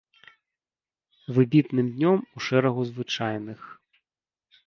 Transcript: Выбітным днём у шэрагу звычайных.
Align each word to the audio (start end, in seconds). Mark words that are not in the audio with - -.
Выбітным 1.35 1.87
днём 1.99 2.19
у 2.39 2.43
шэрагу 2.45 2.81
звычайных. 2.93 3.59